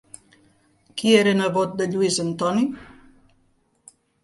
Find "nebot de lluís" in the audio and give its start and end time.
1.41-2.19